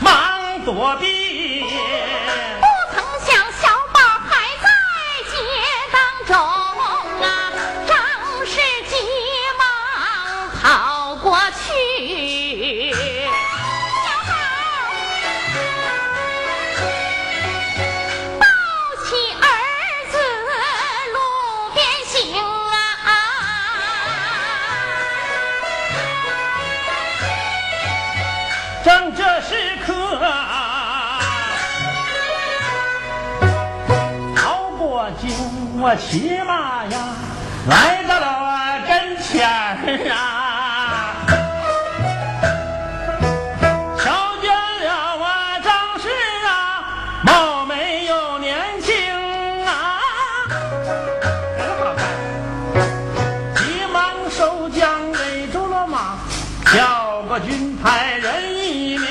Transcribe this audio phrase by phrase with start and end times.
[0.00, 1.64] 忙躲避，
[35.84, 36.96] 我骑马呀，
[37.66, 38.46] 来到了我
[38.86, 41.26] 跟前儿啊，
[43.98, 44.46] 瞧见
[44.86, 45.26] 了我
[45.64, 46.06] 张氏
[46.46, 48.94] 啊，貌美又年轻
[49.66, 49.98] 啊，
[51.58, 52.06] 这个好看。
[53.56, 56.16] 急忙收缰围住了马，
[56.72, 59.08] 叫个军派人一名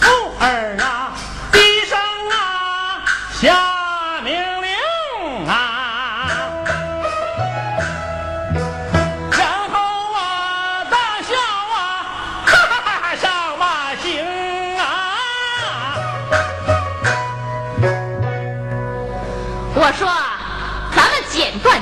[0.00, 0.08] 副
[0.40, 1.12] 儿啊，
[1.52, 1.98] 低声
[2.30, 3.04] 啊
[3.42, 3.67] 下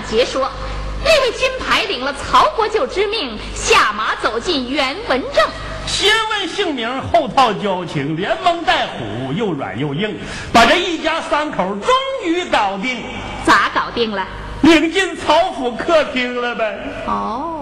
[0.08, 0.50] 简短截说。
[1.04, 5.44] 那位金牌领了曹国舅之命，下马走进袁文正。
[5.86, 10.18] 先问姓名，后套交情，连蒙带唬，又软又硬，
[10.52, 11.88] 把这一家三口终
[12.24, 13.04] 于搞定，
[13.44, 14.26] 咋搞定了？
[14.62, 16.78] 领进曹府客厅了呗。
[17.06, 17.55] 哦，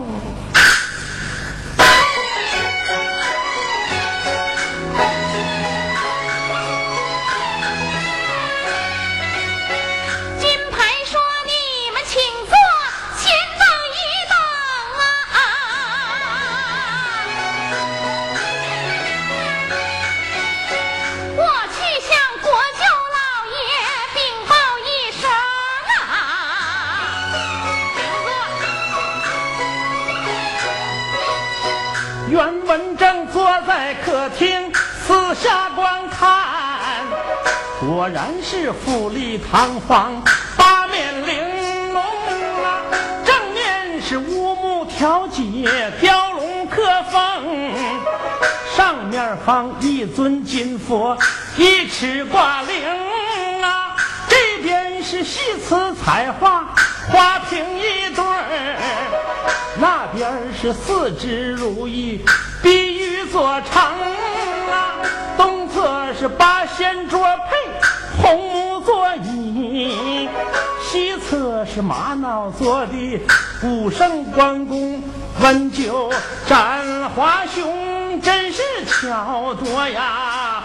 [32.29, 34.73] 袁文正坐在客厅，
[35.07, 37.05] 四下观看，
[37.79, 40.23] 果然是富丽堂皇，
[40.57, 42.03] 八面玲珑
[42.65, 42.81] 啊！
[43.27, 45.43] 正面是乌木条节，
[46.01, 46.83] 雕龙刻
[47.13, 47.75] 凤，
[48.75, 51.17] 上面放一尊金佛，
[51.59, 53.97] 一尺挂铃啊！
[54.29, 56.75] 这边是细瓷彩画，
[57.11, 58.77] 花瓶一对儿，
[59.79, 62.25] 那边是四只如意，
[62.63, 63.83] 碧玉做成
[64.71, 64.97] 啊。
[65.37, 70.29] 东侧是八仙桌配红木座椅，
[70.83, 73.21] 西侧是玛瑙做的
[73.63, 75.03] 武圣关公
[75.41, 76.11] 温酒
[76.47, 80.63] 斩华雄，真是巧夺呀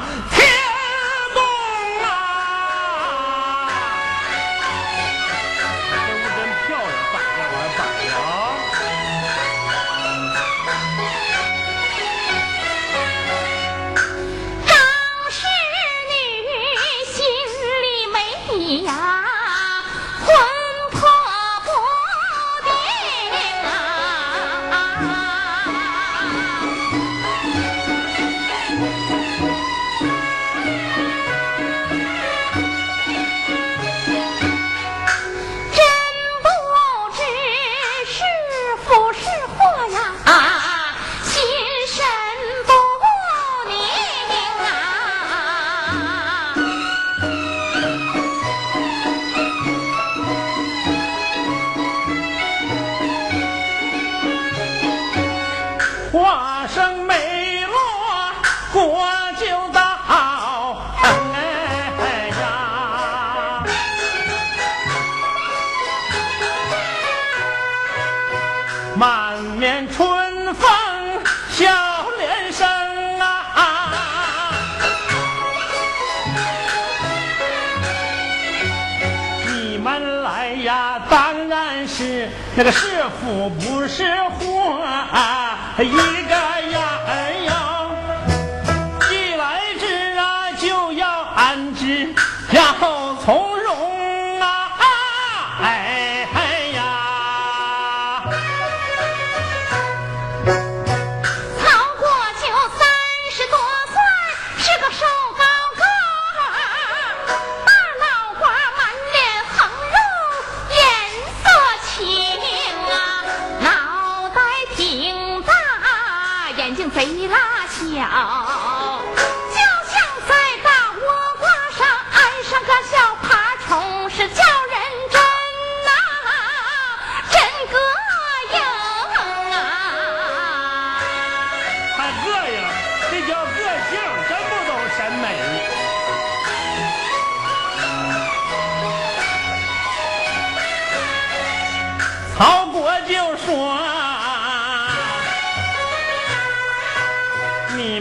[80.23, 82.87] 来呀，当然是那个是
[83.19, 84.03] 福不是
[84.39, 86.58] 祸啊，一个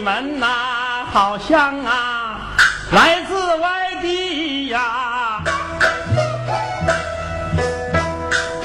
[0.09, 0.47] 人呐，
[1.11, 2.55] 好像啊，
[2.91, 5.39] 来自外地呀，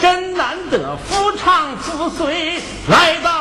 [0.00, 3.33] 真难得夫唱妇随来到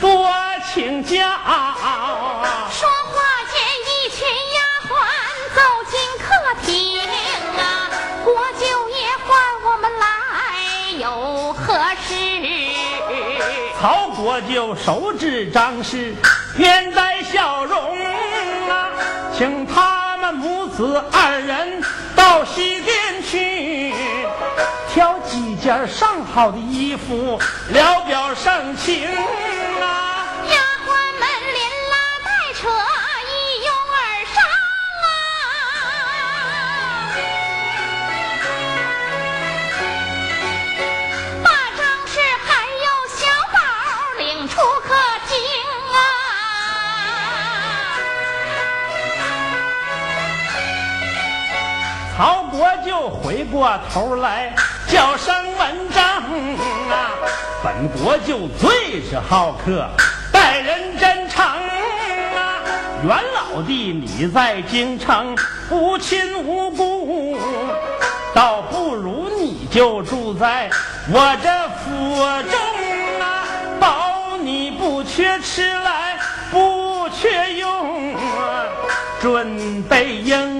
[0.00, 0.30] 多
[0.72, 1.16] 请教。
[2.70, 3.14] 说话
[3.52, 3.54] 间，
[3.86, 4.90] 一群丫鬟
[5.54, 5.60] 走
[5.90, 6.24] 进客
[6.64, 7.00] 厅
[7.58, 7.62] 啊，
[8.24, 8.94] 国舅爷
[9.26, 9.28] 唤
[9.64, 10.02] 我们来
[10.98, 11.64] 有何
[12.06, 12.14] 事？
[13.80, 16.14] 曹国舅手指张氏，
[16.56, 17.98] 面带笑容
[18.68, 18.90] 啊，
[19.36, 21.82] 请他们母子二人
[22.16, 23.94] 到西店去，
[24.92, 27.38] 挑几件上好的衣服，
[27.70, 29.06] 聊表盛情
[52.56, 54.54] 国就回过头来
[54.86, 56.04] 叫声文章
[56.88, 57.10] 啊，
[57.64, 59.88] 本国就最是好客，
[60.32, 62.62] 待人真诚啊。
[63.02, 65.36] 袁老弟，你在京城
[65.68, 67.36] 无亲无故，
[68.32, 70.70] 倒不如你就住在
[71.12, 72.16] 我这府
[72.48, 72.56] 中
[73.20, 73.42] 啊，
[73.80, 76.16] 保你不缺吃来，
[76.52, 78.62] 不缺用啊，
[79.20, 80.53] 准备应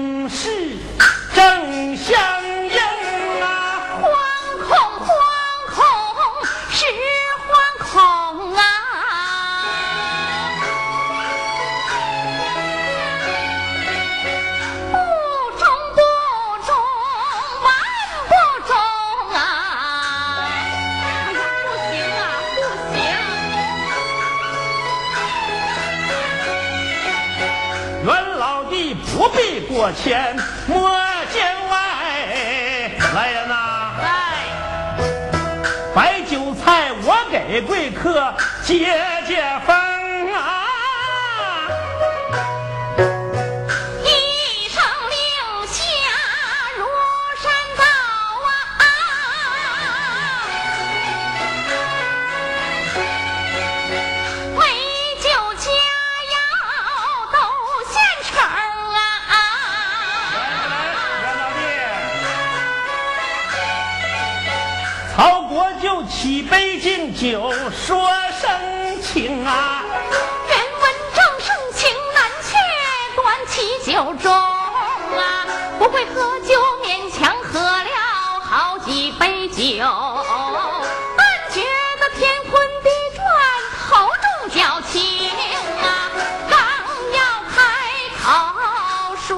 [29.75, 30.33] 过谦，
[30.67, 30.89] 莫
[31.33, 31.75] 见外。
[33.13, 34.07] 来人呐，来，
[35.93, 38.85] 白酒菜我给贵客解
[39.27, 39.75] 解风
[67.15, 69.83] 杯敬酒，说声情啊。
[70.49, 70.83] 人文
[71.15, 72.57] 正盛情难却，
[73.15, 73.55] 端起
[73.89, 75.47] 酒盅啊，
[75.79, 76.53] 不会喝酒，
[76.83, 79.63] 勉强喝了好几杯酒。
[81.17, 81.61] 但觉
[82.01, 83.23] 得天昏地转，
[83.89, 85.29] 头重脚轻
[85.81, 86.11] 啊，
[86.49, 86.57] 刚
[87.13, 87.19] 要
[87.55, 87.57] 开
[88.21, 88.25] 口
[89.25, 89.35] 说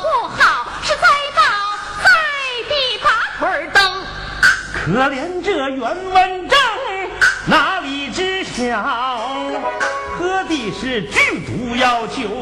[0.00, 1.06] 不好，是栽
[1.36, 1.42] 倒
[2.02, 2.08] 在
[2.68, 3.06] 地把
[3.38, 3.78] 腿蹬。
[4.72, 5.27] 可怜
[10.98, 12.37] 是剧毒药酒，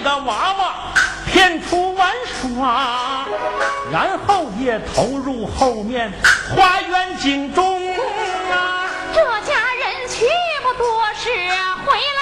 [0.00, 0.74] 个娃娃
[1.26, 3.26] 骗出玩耍，
[3.92, 6.12] 然后也投入后面
[6.54, 7.96] 花园井中
[8.50, 8.88] 啊！
[9.14, 10.26] 这家人去
[10.62, 11.28] 不多时
[11.84, 12.19] 回来。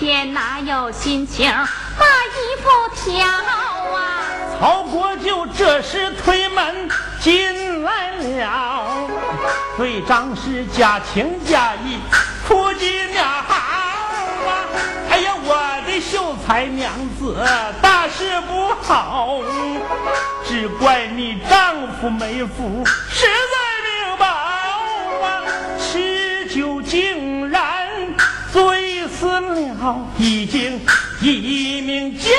[0.00, 1.46] 天哪有心情
[1.98, 2.70] 把衣服
[3.04, 4.24] 挑啊？
[4.58, 6.88] 曹国舅这时推门
[7.20, 9.06] 进来了，
[9.76, 11.98] 对张氏假情假意，
[12.48, 13.54] 夫妻俩好
[14.48, 14.64] 啊！
[15.10, 17.36] 哎呀，我的秀才娘子，
[17.82, 19.40] 大事不好，
[20.48, 23.59] 只怪你丈夫没福，实在。
[29.20, 30.80] 死了，已经
[31.20, 32.30] 一命尽。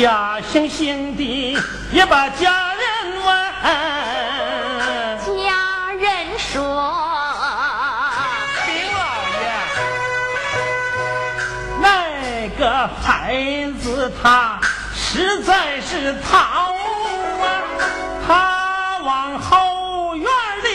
[0.00, 1.58] 假惺惺的
[1.90, 2.84] 也把家人
[3.26, 3.26] 问
[5.42, 6.38] 家人。
[6.38, 6.62] 说
[8.64, 9.00] 丁老
[9.34, 9.42] 爷
[11.82, 13.34] 那个孩
[13.82, 14.60] 子他
[14.94, 16.38] 实在是淘
[17.42, 17.44] 啊
[18.24, 20.24] 他往后院
[20.62, 20.68] 的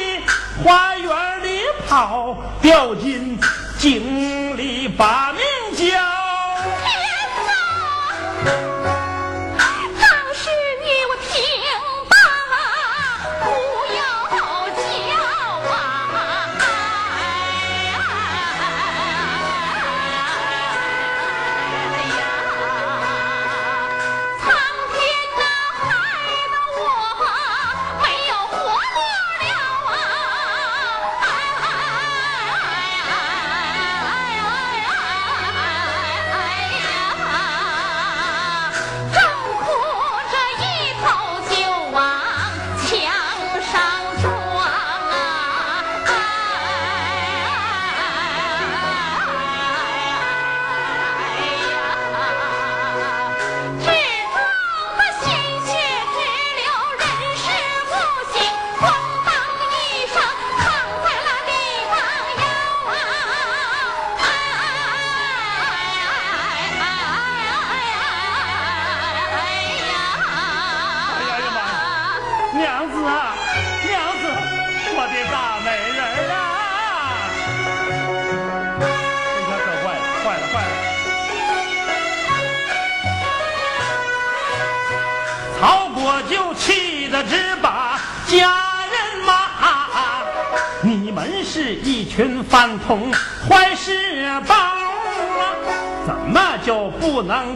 [0.61, 3.39] 花园里跑掉进
[3.79, 5.41] 井里把命
[5.77, 6.12] 交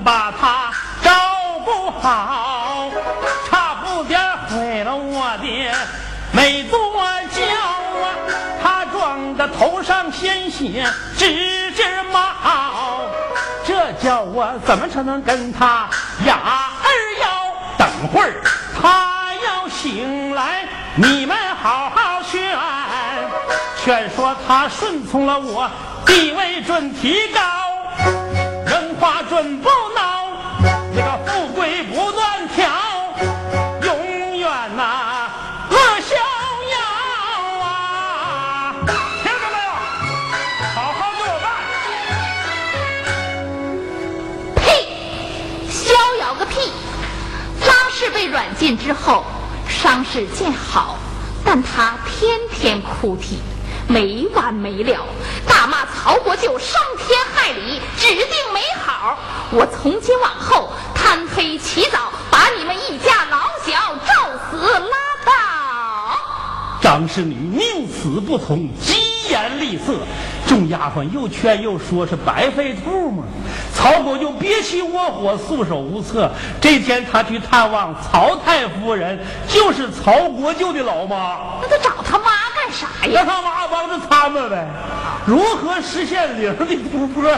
[0.08, 0.72] 把他
[1.04, 1.12] 照
[1.66, 2.90] 顾好，
[3.50, 5.76] 差不点毁了我的
[6.32, 6.80] 美多
[7.34, 8.16] 娇啊！
[8.64, 12.22] 他撞的头上鲜血直直冒，
[13.66, 15.90] 这叫我怎么才能跟他
[16.26, 16.38] 哑
[16.86, 17.28] 儿腰？
[17.78, 18.42] 等会儿
[18.82, 22.58] 他要醒来，你们好好劝，
[23.84, 25.70] 劝说他顺从了我，
[26.06, 27.67] 地位准提高。
[28.98, 29.70] 人话准不孬，
[30.96, 32.66] 这个富贵不断挑，
[33.84, 35.30] 永远呐、
[35.70, 36.16] 乐逍
[36.74, 36.80] 遥
[37.64, 38.74] 啊！
[39.24, 39.70] 听着没有？
[40.74, 41.46] 好好给我办！
[44.56, 44.66] 呸！
[45.70, 46.72] 逍遥个屁！
[47.68, 49.24] 拉氏被软禁之后，
[49.68, 50.98] 伤势渐好，
[51.46, 53.40] 但他天天哭啼，
[53.88, 55.06] 没完没了，
[55.48, 59.18] 大骂曹国舅伤天害理，指定没好。
[59.50, 64.14] 我从今往后贪黑起早，把你们一家老小照
[64.52, 65.32] 死拉倒。
[66.82, 69.94] 张氏女宁死不从，疾言厉色。
[70.46, 73.24] 众丫鬟又劝又说，是白费兔嘛。
[73.74, 76.30] 曹国舅憋气窝火，束手无策。
[76.60, 82.32] 这天他去探望曹太夫人，就是曹国舅的老妈，那他找他妈
[82.68, 83.14] 干啥呀？
[83.14, 84.68] 让他妈帮着参谋呗。
[85.26, 87.24] 如何实现零的突破？
[87.24, 87.38] 那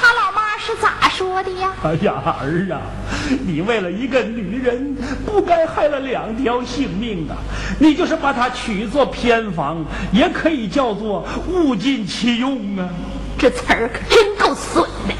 [0.00, 1.70] 他老妈是咋说的呀？
[1.84, 2.80] 哎呀，儿啊，
[3.46, 7.36] 你为了一个女人，不该害了两条性命啊！
[7.78, 12.88] 你就是把她娶做偏房，也可以叫做物尽其用啊。
[13.38, 15.14] 这词儿可真够损的。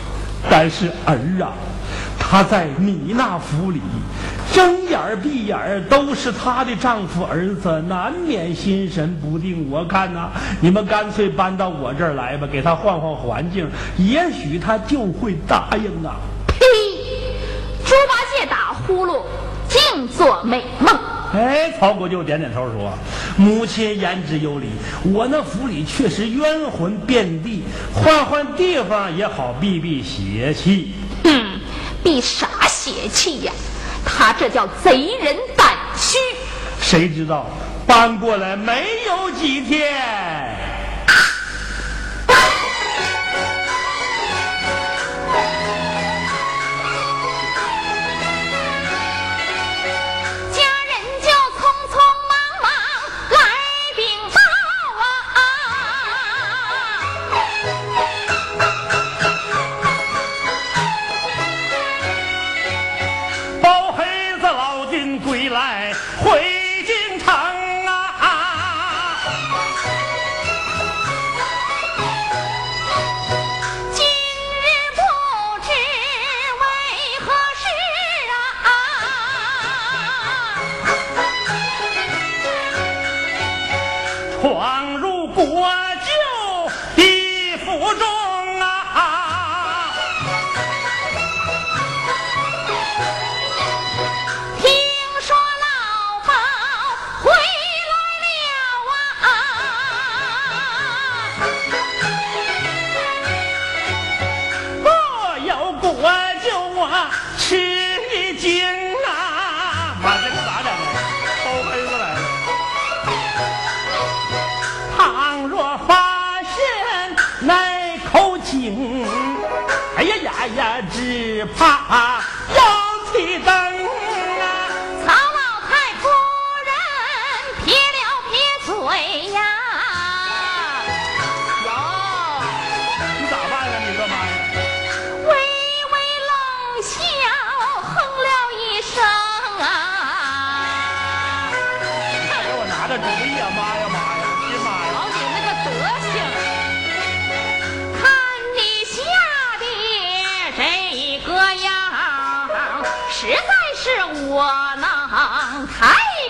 [0.50, 1.52] 但是儿啊，
[2.18, 3.80] 她在你那府里，
[4.52, 9.70] 睁眼儿闭眼儿都是她的丈夫儿子，难免心神不定。
[9.70, 10.30] 我看呐、
[10.60, 16.16] 你们干脆搬到我这儿来吧，给她换换环境，也许她就会答应啊。
[16.48, 16.58] 呸！
[17.84, 19.22] 猪八戒打呼噜，
[19.68, 20.94] 净做美梦。
[21.34, 22.92] 哎，曹国舅点点头说
[23.36, 24.68] ：“母亲言之有理，
[25.04, 27.62] 我那府里确实冤魂遍地，
[27.94, 30.94] 换换地方也好避避邪气。
[31.24, 31.60] 嗯，
[32.02, 33.52] 避啥邪气呀？
[34.08, 36.16] 他这叫贼人胆虚。
[36.80, 37.46] 谁知道
[37.86, 39.92] 搬过来没有几天，
[106.38, 106.88] 救我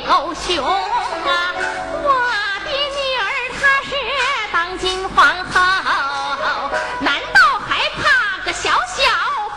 [0.09, 1.53] 狗熊啊！
[2.03, 2.09] 我
[2.65, 3.23] 的女儿
[3.61, 3.91] 她是
[4.51, 9.03] 当今皇后，难道还怕个小小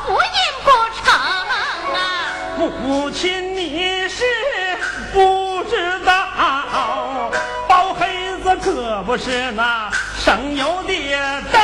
[0.05, 0.19] 福音
[0.65, 1.95] 不成啊？
[2.57, 4.25] 母亲，你是
[5.13, 6.27] 不知道，
[7.65, 10.93] 包黑子可不是那省油的
[11.49, 11.61] 灯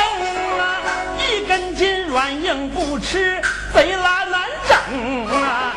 [0.58, 0.80] 啊，
[1.18, 3.38] 一根筋软硬不吃，
[3.74, 5.74] 贼拉难整啊！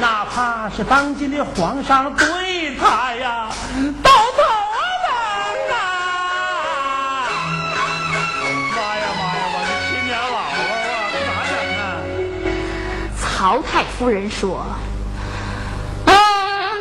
[0.00, 2.51] 哪怕是当今的皇上对
[2.82, 3.48] 他呀，
[4.02, 5.14] 都头疼
[5.70, 5.78] 啊！
[8.74, 10.58] 妈呀妈呀，我这亲娘姥姥
[10.90, 11.80] 啊，这咋整啊？
[13.16, 14.66] 曹太夫人说
[16.06, 16.12] ：“嗯，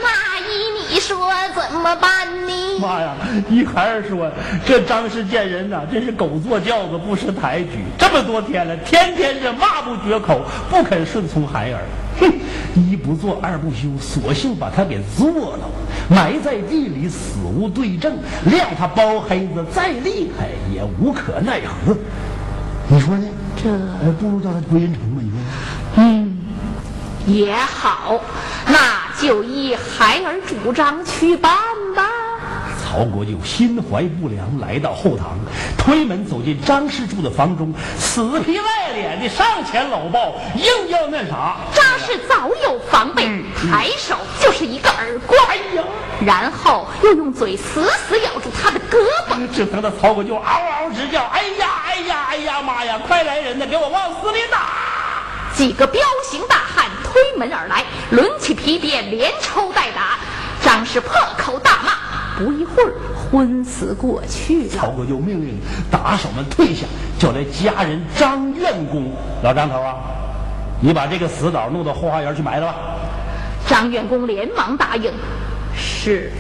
[0.02, 0.50] 那依
[0.90, 3.14] 你说怎么办呢？”妈呀！
[3.48, 4.32] 一孩儿说
[4.66, 7.86] ：“这张氏见人呐，真是狗坐轿子不识抬举。
[8.00, 11.86] 这么多天了，天天是骂不绝口，不肯顺从孩儿。
[12.20, 12.34] 哼，
[12.76, 15.70] 一不做二不休，索性把他给做了，
[16.10, 18.18] 埋在地里，死无对证。
[18.50, 21.96] 谅他包黑子再厉害，也无可奈何。
[22.88, 23.28] 你说呢？
[23.64, 23.70] 这
[24.20, 25.22] 不如叫他归人城吧？
[25.22, 25.38] 你说？
[25.98, 26.38] 嗯，
[27.28, 28.20] 也好，
[28.66, 31.71] 那就依孩儿主张去办吧。
[32.92, 35.40] 曹国舅心怀不良，来到后堂，
[35.78, 41.56] 推门走进张氏住的房中，死皮赖脸的上前搂抱，硬要那啥。
[41.74, 43.24] 张氏早有防备，
[43.72, 45.84] 抬手就是一个耳光，哎呀，
[46.26, 48.98] 然后又用嘴死死咬住他的胳
[49.30, 53.00] 膊，只疼的曹国舅嗷嗷直叫：“哎呀，哎呀，哎呀，妈呀！
[53.08, 54.68] 快来人呐，给我往死里打！”
[55.56, 60.18] 几个彪形大汉推门而来，抡起皮鞭连抽带打，
[60.62, 61.92] 张氏破口大骂，
[62.44, 64.70] 不一会儿昏死过去了。
[64.70, 65.60] 曹国就命令
[65.92, 66.88] 打手们退下，
[67.20, 69.12] 叫来家人张院公。
[69.44, 69.96] 老张头啊，
[70.80, 72.76] 你把这个死枣弄到后花园去埋了吧。
[73.68, 75.12] 张院公连忙答应
[75.78, 76.32] ：“是。”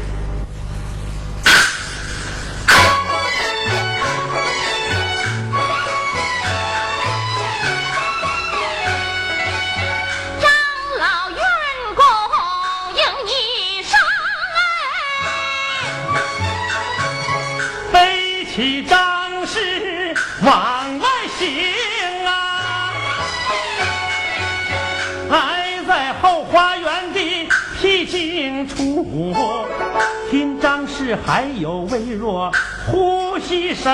[18.53, 21.07] 起张氏往外
[21.39, 21.47] 行
[22.25, 22.93] 啊，
[25.29, 29.33] 挨在后花园的僻静处，
[30.29, 32.51] 听张氏还有微弱
[32.87, 33.89] 呼吸声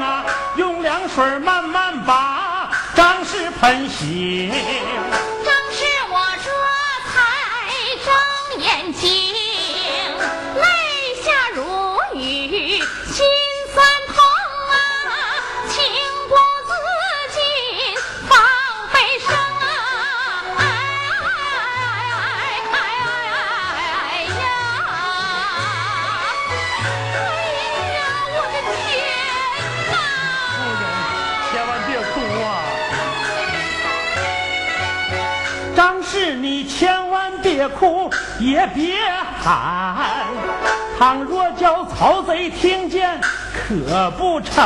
[0.00, 0.24] 啊，
[0.56, 4.50] 用凉水慢慢把张氏喷醒。
[5.44, 6.50] 张氏我这
[7.12, 7.14] 才
[8.06, 8.10] 睁
[8.62, 9.25] 眼睛，
[37.68, 38.96] 哭也别
[39.42, 39.96] 喊，
[40.98, 43.20] 倘若叫曹贼听见，
[43.52, 44.64] 可不成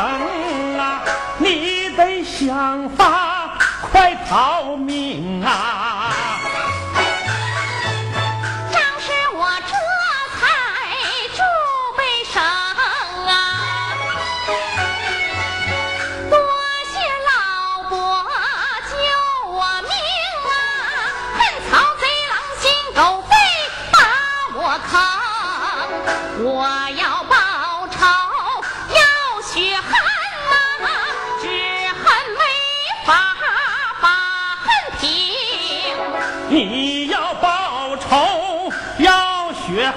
[0.79, 1.03] 啊！
[1.39, 6.00] 你得想法快逃命啊！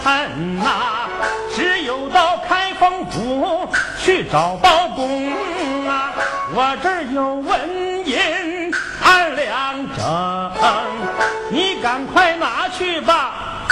[0.01, 1.07] 恨呐，
[1.55, 3.67] 只有到开封府
[3.99, 5.31] 去找包公
[5.87, 6.13] 啊！
[6.55, 8.71] 我这儿有文银
[9.03, 10.03] 二两整，
[11.49, 13.62] 你赶快拿去吧。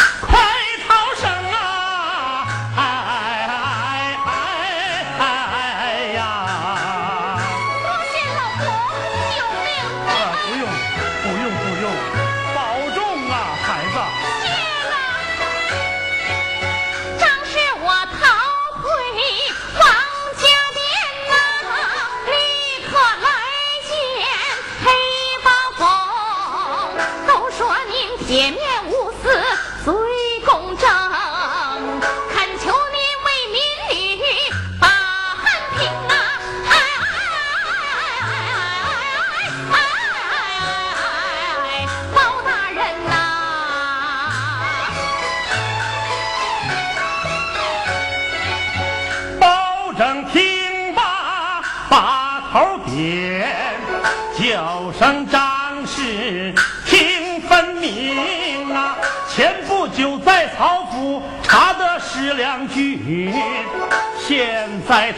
[28.32, 28.56] 声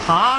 [0.06, 0.33] 在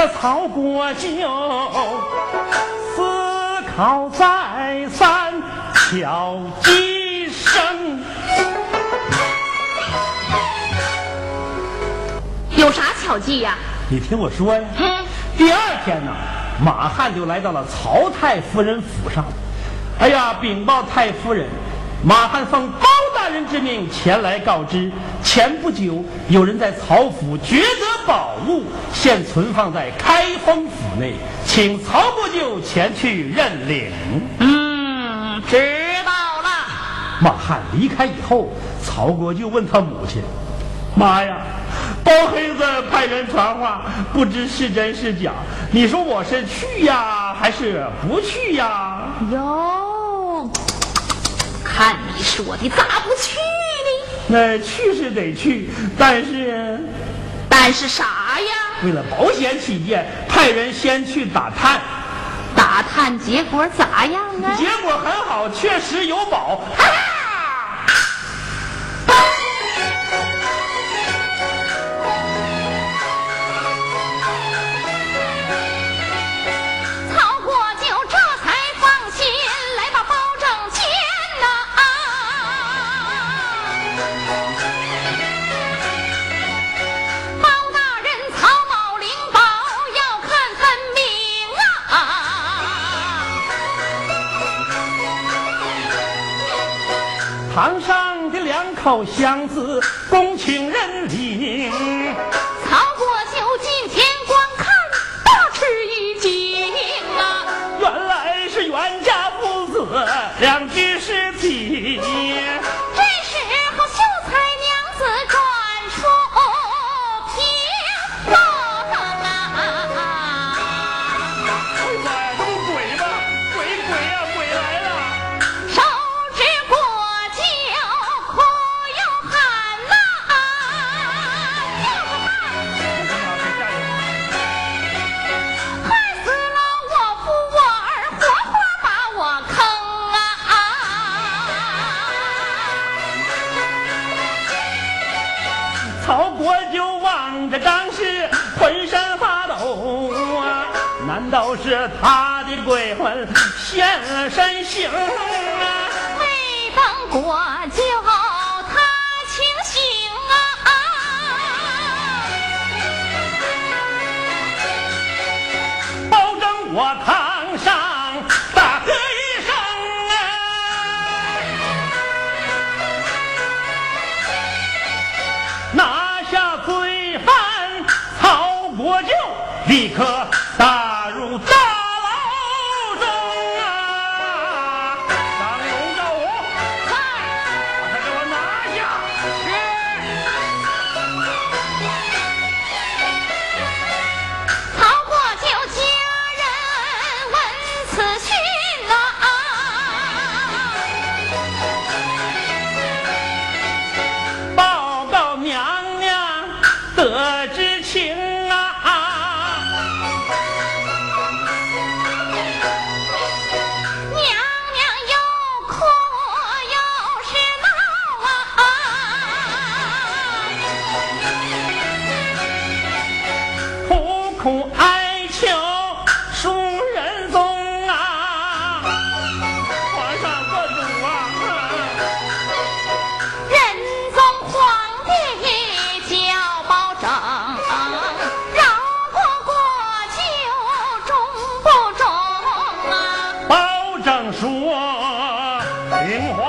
[0.00, 1.10] 个曹国舅？
[2.96, 3.02] 思
[3.76, 5.34] 考再三，
[5.74, 8.00] 巧计生。
[12.56, 13.58] 有啥巧计呀、
[13.90, 15.04] 你听我说呀，嗯，
[15.36, 16.10] 第二天呢，
[16.64, 19.22] 马汉就来到了曹太夫人府上。
[19.98, 21.46] 哎呀，禀报太夫人，
[22.02, 24.90] 马汉奉包大人之命前来告知，
[25.22, 31.14] 前不久有人在曹府掘得宝物，现存放在开封府内，
[31.46, 33.90] 请曹国舅前去认领。
[34.38, 35.56] 嗯，知
[36.04, 36.48] 道了。
[37.20, 38.50] 马汉离开以后，
[38.82, 40.22] 曹国舅问他母亲
[40.96, 41.38] ：“妈呀，
[42.02, 43.82] 包黑子派人传话，
[44.12, 45.32] 不知是真是假。
[45.70, 50.50] 你说我是去呀，还是不去呀哟，
[51.62, 53.90] 看你说的咋不去呢？？”
[54.32, 56.80] 那去是得去，但是
[57.62, 58.04] 但是啥
[58.40, 58.80] 呀？
[58.82, 61.78] 为了保险起见，派人先去打探。
[62.56, 64.56] 打探结果咋样啊？
[64.56, 66.62] 结果很好，确实有宝。
[66.78, 66.84] 曹
[98.82, 100.29] 口箱子，公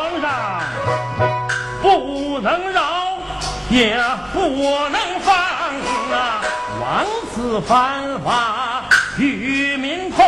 [0.02, 0.64] 皇上
[1.80, 3.20] 不能饶，
[3.70, 3.96] 也
[4.34, 4.40] 不
[4.90, 5.36] 能放
[6.12, 6.42] 啊！
[6.82, 8.86] 王子犯法
[9.20, 10.26] 与民同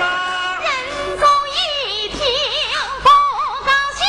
[0.00, 0.58] 啊！
[0.62, 0.70] 仁
[1.18, 2.18] 宗一听
[3.02, 3.08] 不
[3.66, 4.00] 高兴，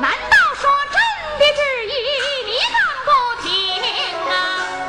[0.00, 0.94] 难道说朕
[1.40, 1.92] 的旨意
[2.46, 3.10] 你敢不
[3.42, 3.50] 听
[4.30, 4.32] 啊？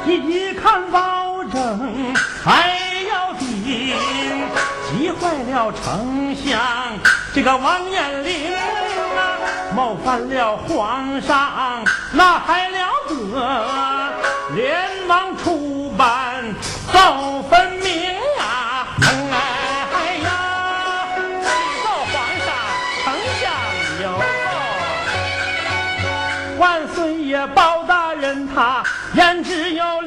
[0.06, 2.78] 一看保证还
[3.10, 3.98] 要顶，
[4.92, 5.20] 急坏
[5.52, 6.52] 了丞相
[7.34, 8.51] 这个王延龄啊！
[9.76, 14.14] 冒犯了皇上，那还了得？
[14.56, 16.44] 连忙出班
[16.92, 18.88] 奏分明啊！
[19.32, 20.28] 哎呀，
[21.42, 21.48] 启
[21.82, 22.14] 奏皇
[22.46, 22.48] 上，
[23.06, 23.06] 丞
[23.40, 23.42] 相
[24.02, 26.12] 有奏，
[26.60, 26.62] 万
[26.94, 30.01] 岁爷包大人他言之有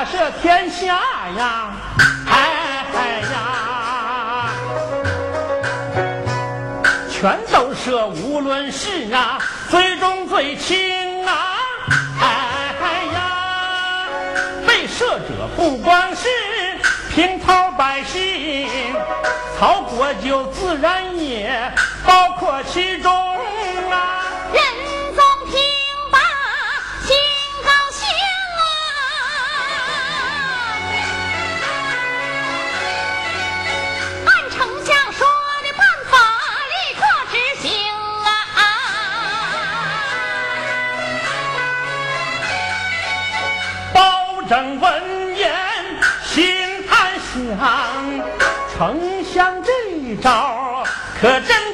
[0.00, 0.96] 大赦天下
[1.36, 1.72] 呀！
[2.26, 4.50] 哎哎呀，
[7.10, 11.34] 全都赦，无论是啊，最重最轻啊！
[12.18, 14.06] 哎呀，
[14.66, 16.28] 被射者不光是
[17.14, 18.70] 平头百姓，
[19.58, 21.70] 曹国就自然也
[22.06, 23.36] 包括其中
[44.50, 45.48] 正闻言
[46.24, 46.52] 心
[46.88, 47.54] 暗想，
[48.76, 50.82] 丞相这招
[51.20, 51.69] 可真！